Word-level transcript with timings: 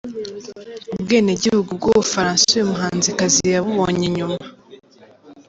Ubwenegihugu 0.95 1.69
bwUbufaransa 1.79 2.49
uyu 2.53 2.69
muhanzikazi 2.71 3.41
yabubonye 3.53 4.07
nyuma. 4.17 4.37